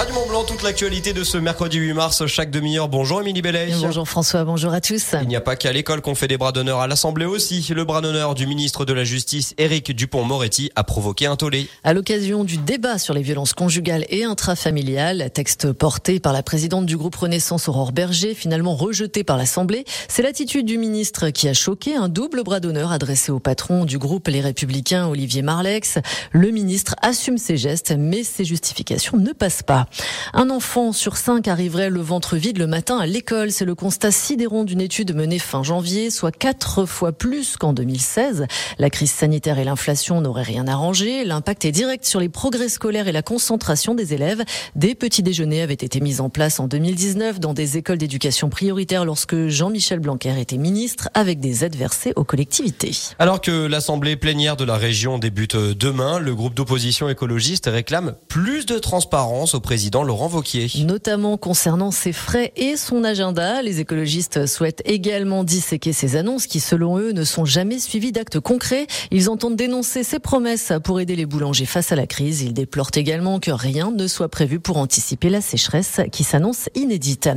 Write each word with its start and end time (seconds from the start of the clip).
Radio 0.00 0.14
Mont 0.14 0.26
Blanc, 0.28 0.44
toute 0.44 0.62
l'actualité 0.62 1.12
de 1.12 1.22
ce 1.24 1.36
mercredi 1.36 1.76
8 1.76 1.92
mars, 1.92 2.24
chaque 2.24 2.50
demi-heure. 2.50 2.88
Bonjour 2.88 3.20
Émilie 3.20 3.42
Bellet. 3.42 3.68
Bonjour 3.82 4.08
François, 4.08 4.44
bonjour 4.44 4.72
à 4.72 4.80
tous. 4.80 5.14
Il 5.20 5.28
n'y 5.28 5.36
a 5.36 5.42
pas 5.42 5.56
qu'à 5.56 5.72
l'école 5.72 6.00
qu'on 6.00 6.14
fait 6.14 6.26
des 6.26 6.38
bras 6.38 6.52
d'honneur 6.52 6.80
à 6.80 6.86
l'Assemblée 6.86 7.26
aussi. 7.26 7.66
Le 7.74 7.84
bras 7.84 8.00
d'honneur 8.00 8.34
du 8.34 8.46
ministre 8.46 8.86
de 8.86 8.94
la 8.94 9.04
Justice, 9.04 9.52
Éric 9.58 9.94
Dupont-Moretti, 9.94 10.70
a 10.74 10.84
provoqué 10.84 11.26
un 11.26 11.36
tollé. 11.36 11.68
À 11.84 11.92
l'occasion 11.92 12.44
du 12.44 12.56
débat 12.56 12.96
sur 12.96 13.12
les 13.12 13.20
violences 13.20 13.52
conjugales 13.52 14.06
et 14.08 14.24
intrafamiliales, 14.24 15.30
texte 15.34 15.70
porté 15.70 16.18
par 16.18 16.32
la 16.32 16.42
présidente 16.42 16.86
du 16.86 16.96
groupe 16.96 17.16
Renaissance 17.16 17.68
Aurore 17.68 17.92
Berger, 17.92 18.32
finalement 18.32 18.74
rejeté 18.74 19.22
par 19.22 19.36
l'Assemblée, 19.36 19.84
c'est 20.08 20.22
l'attitude 20.22 20.64
du 20.64 20.78
ministre 20.78 21.28
qui 21.28 21.46
a 21.46 21.52
choqué 21.52 21.94
un 21.94 22.08
double 22.08 22.42
bras 22.42 22.60
d'honneur 22.60 22.90
adressé 22.90 23.32
au 23.32 23.38
patron 23.38 23.84
du 23.84 23.98
groupe 23.98 24.28
Les 24.28 24.40
Républicains, 24.40 25.08
Olivier 25.08 25.42
Marlex. 25.42 25.98
Le 26.32 26.52
ministre 26.52 26.96
assume 27.02 27.36
ses 27.36 27.58
gestes, 27.58 27.92
mais 27.98 28.24
ses 28.24 28.46
justifications 28.46 29.18
ne 29.18 29.32
passent 29.32 29.62
pas. 29.62 29.88
Un 30.32 30.50
enfant 30.50 30.92
sur 30.92 31.16
cinq 31.16 31.48
arriverait 31.48 31.90
le 31.90 32.00
ventre 32.00 32.36
vide 32.36 32.58
le 32.58 32.66
matin 32.66 32.98
à 32.98 33.06
l'école. 33.06 33.50
C'est 33.50 33.64
le 33.64 33.74
constat 33.74 34.10
sidérant 34.10 34.64
d'une 34.64 34.80
étude 34.80 35.14
menée 35.14 35.38
fin 35.38 35.62
janvier, 35.62 36.10
soit 36.10 36.30
quatre 36.32 36.86
fois 36.86 37.12
plus 37.12 37.56
qu'en 37.56 37.72
2016. 37.72 38.46
La 38.78 38.90
crise 38.90 39.10
sanitaire 39.10 39.58
et 39.58 39.64
l'inflation 39.64 40.20
n'auraient 40.20 40.42
rien 40.42 40.66
arrangé. 40.68 41.24
L'impact 41.24 41.64
est 41.64 41.72
direct 41.72 42.04
sur 42.04 42.20
les 42.20 42.28
progrès 42.28 42.68
scolaires 42.68 43.08
et 43.08 43.12
la 43.12 43.22
concentration 43.22 43.94
des 43.94 44.14
élèves. 44.14 44.44
Des 44.76 44.94
petits 44.94 45.22
déjeuners 45.22 45.62
avaient 45.62 45.74
été 45.74 46.00
mis 46.00 46.20
en 46.20 46.30
place 46.30 46.60
en 46.60 46.68
2019 46.68 47.40
dans 47.40 47.54
des 47.54 47.76
écoles 47.76 47.98
d'éducation 47.98 48.48
prioritaire 48.48 49.04
lorsque 49.04 49.48
Jean-Michel 49.48 50.00
Blanquer 50.00 50.40
était 50.40 50.58
ministre, 50.58 51.08
avec 51.14 51.40
des 51.40 51.64
aides 51.64 51.76
versées 51.76 52.12
aux 52.16 52.24
collectivités. 52.24 52.96
Alors 53.18 53.40
que 53.40 53.66
l'Assemblée 53.66 54.16
plénière 54.16 54.56
de 54.56 54.64
la 54.64 54.76
région 54.76 55.18
débute 55.18 55.56
demain, 55.56 56.18
le 56.18 56.34
groupe 56.34 56.54
d'opposition 56.54 57.08
écologiste 57.08 57.66
réclame 57.66 58.14
plus 58.28 58.66
de 58.66 58.78
transparence 58.78 59.54
au 59.54 59.60
président 59.70 60.02
Laurent 60.02 60.26
Vauquier. 60.26 60.66
Notamment 60.84 61.36
concernant 61.36 61.92
ses 61.92 62.12
frais 62.12 62.52
et 62.56 62.76
son 62.76 63.04
agenda. 63.04 63.62
Les 63.62 63.78
écologistes 63.78 64.48
souhaitent 64.48 64.82
également 64.84 65.44
disséquer 65.44 65.92
ces 65.92 66.16
annonces 66.16 66.48
qui, 66.48 66.58
selon 66.58 66.98
eux, 66.98 67.12
ne 67.12 67.22
sont 67.22 67.44
jamais 67.44 67.78
suivies 67.78 68.10
d'actes 68.10 68.40
concrets. 68.40 68.88
Ils 69.12 69.30
entendent 69.30 69.54
dénoncer 69.54 70.02
ses 70.02 70.18
promesses 70.18 70.72
pour 70.82 70.98
aider 70.98 71.14
les 71.14 71.24
boulangers 71.24 71.66
face 71.66 71.92
à 71.92 71.94
la 71.94 72.08
crise. 72.08 72.42
Ils 72.42 72.52
déplorent 72.52 72.90
également 72.96 73.38
que 73.38 73.52
rien 73.52 73.92
ne 73.92 74.08
soit 74.08 74.28
prévu 74.28 74.58
pour 74.58 74.76
anticiper 74.76 75.30
la 75.30 75.40
sécheresse 75.40 76.00
qui 76.10 76.24
s'annonce 76.24 76.68
inédite. 76.74 77.30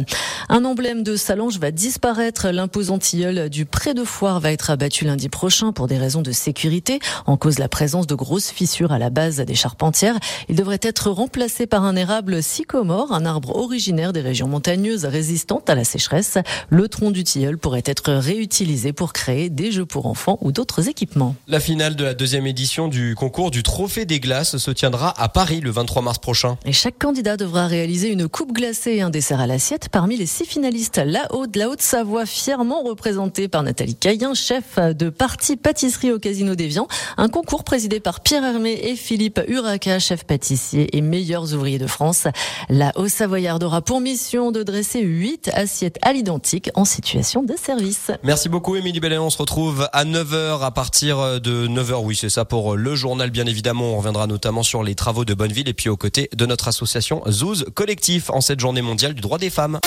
Un 0.49 0.65
emblème 0.65 1.03
de 1.03 1.15
Salange 1.15 1.59
va 1.59 1.69
disparaître. 1.69 2.49
L'imposant 2.49 2.97
tilleul 2.97 3.51
du 3.51 3.67
pré 3.67 3.93
de 3.93 4.03
foire 4.03 4.39
va 4.39 4.51
être 4.51 4.71
abattu 4.71 5.05
lundi 5.05 5.29
prochain 5.29 5.71
pour 5.71 5.85
des 5.85 5.99
raisons 5.99 6.23
de 6.23 6.31
sécurité. 6.31 6.97
En 7.27 7.37
cause 7.37 7.59
la 7.59 7.69
présence 7.69 8.07
de 8.07 8.15
grosses 8.15 8.49
fissures 8.49 8.91
à 8.91 8.97
la 8.97 9.11
base 9.11 9.37
des 9.37 9.53
charpentières. 9.53 10.17
Il 10.49 10.55
devrait 10.55 10.79
être 10.81 11.11
remplacé 11.11 11.67
par 11.67 11.83
un 11.83 11.95
érable 11.95 12.22
sycomore, 12.41 13.11
un 13.11 13.25
arbre 13.25 13.55
originaire 13.55 14.13
des 14.13 14.21
régions 14.21 14.47
montagneuses 14.47 15.05
résistantes 15.05 15.69
à 15.69 15.75
la 15.75 15.83
sécheresse. 15.83 16.37
Le 16.69 16.87
tronc 16.87 17.11
du 17.11 17.23
tilleul 17.23 17.57
pourrait 17.57 17.83
être 17.85 18.13
réutilisé 18.13 18.93
pour 18.93 19.13
créer 19.13 19.49
des 19.49 19.71
jeux 19.71 19.85
pour 19.85 20.05
enfants 20.05 20.37
ou 20.41 20.51
d'autres 20.51 20.89
équipements. 20.89 21.35
La 21.47 21.59
finale 21.59 21.95
de 21.95 22.03
la 22.03 22.13
deuxième 22.13 22.47
édition 22.47 22.87
du 22.87 23.15
concours 23.15 23.51
du 23.51 23.63
Trophée 23.63 24.05
des 24.05 24.19
glaces 24.19 24.57
se 24.57 24.71
tiendra 24.71 25.13
à 25.21 25.29
Paris 25.29 25.59
le 25.61 25.71
23 25.71 26.01
mars 26.01 26.19
prochain. 26.19 26.57
Et 26.65 26.73
chaque 26.73 26.99
candidat 26.99 27.37
devra 27.37 27.67
réaliser 27.67 28.11
une 28.11 28.27
coupe 28.27 28.53
glacée 28.53 28.91
et 28.91 29.01
un 29.01 29.09
dessert 29.09 29.39
à 29.39 29.47
l'assiette 29.47 29.89
parmi 29.89 30.17
les 30.17 30.25
six 30.25 30.45
finalistes. 30.45 31.01
La 31.03 31.33
Haute, 31.33 31.55
la 31.55 31.69
Haute-Savoie, 31.69 32.25
fièrement 32.25 32.83
représentée 32.83 33.47
par 33.47 33.63
Nathalie 33.63 33.95
Caillin, 33.95 34.33
chef 34.33 34.77
de 34.77 35.09
partie 35.09 35.57
pâtisserie 35.57 36.11
au 36.11 36.19
Casino 36.19 36.55
d'Evian. 36.55 36.87
Un 37.17 37.29
concours 37.29 37.63
présidé 37.63 37.99
par 37.99 38.21
Pierre 38.21 38.43
Hermé 38.43 38.73
et 38.83 38.95
Philippe 38.95 39.41
Uraca, 39.47 39.99
chef 39.99 40.25
pâtissier 40.25 40.95
et 40.95 41.01
meilleurs 41.01 41.53
ouvriers 41.53 41.79
de 41.79 41.87
France. 41.87 42.12
La 42.69 42.91
Haute-Savoyarde 42.95 43.63
aura 43.63 43.81
pour 43.81 44.01
mission 44.01 44.51
de 44.51 44.63
dresser 44.63 45.01
huit 45.01 45.49
assiettes 45.53 45.99
à 46.01 46.13
l'identique 46.13 46.69
en 46.75 46.85
situation 46.85 47.43
de 47.43 47.55
service. 47.55 48.11
Merci 48.23 48.49
beaucoup 48.49 48.75
Émilie 48.75 48.99
Bellet. 48.99 49.17
On 49.17 49.29
se 49.29 49.37
retrouve 49.37 49.87
à 49.93 50.05
9h 50.05 50.63
à 50.63 50.71
partir 50.71 51.41
de 51.41 51.67
9h. 51.67 52.03
Oui, 52.03 52.15
c'est 52.15 52.29
ça 52.29 52.45
pour 52.45 52.75
le 52.75 52.95
journal 52.95 53.29
bien 53.29 53.45
évidemment. 53.45 53.93
On 53.93 53.97
reviendra 53.97 54.27
notamment 54.27 54.63
sur 54.63 54.83
les 54.83 54.95
travaux 54.95 55.25
de 55.25 55.33
Bonneville 55.33 55.69
et 55.69 55.73
puis 55.73 55.89
aux 55.89 55.97
côtés 55.97 56.29
de 56.35 56.45
notre 56.45 56.67
association 56.67 57.21
Zouz 57.29 57.65
Collectif 57.73 58.29
en 58.29 58.41
cette 58.41 58.59
journée 58.59 58.81
mondiale 58.81 59.13
du 59.13 59.21
droit 59.21 59.37
des 59.37 59.49
femmes. 59.49 59.79